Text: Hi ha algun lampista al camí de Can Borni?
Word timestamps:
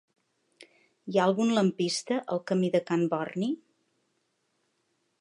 Hi 1.11 1.19
ha 1.19 1.25
algun 1.29 1.53
lampista 1.59 2.19
al 2.37 2.43
camí 2.53 2.73
de 2.77 2.83
Can 2.91 3.07
Borni? 3.15 3.55